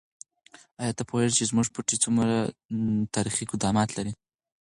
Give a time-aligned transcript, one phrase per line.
[0.81, 2.35] آیا ته پوهېږې چې زموږ پټی څومره
[3.15, 4.13] تاریخي قدامت لري؟